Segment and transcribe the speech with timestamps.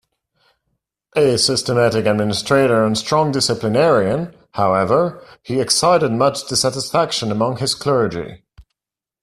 [1.15, 8.41] A systematic administrator and strong disciplinarian, however, he excited much dissatisfaction among his clergy.